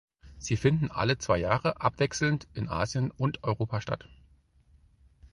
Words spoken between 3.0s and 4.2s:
und Europa statt.